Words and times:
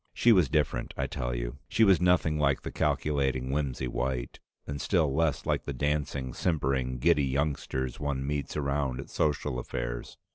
She 0.15 0.31
was 0.31 0.49
different, 0.49 0.95
I 0.97 1.05
tell 1.05 1.35
you; 1.35 1.59
she 1.67 1.83
was 1.83 2.01
nothing 2.01 2.39
like 2.39 2.63
the 2.63 2.71
calculating 2.71 3.51
Whimsy 3.51 3.87
White, 3.87 4.39
and 4.65 4.81
still 4.81 5.13
less 5.13 5.45
like 5.45 5.65
the 5.65 5.73
dancing, 5.73 6.33
simpering, 6.33 6.97
giddy 6.97 7.25
youngsters 7.25 7.99
one 7.99 8.25
meets 8.25 8.57
around 8.57 8.99
at 8.99 9.11
social 9.11 9.59
affairs. 9.59 10.17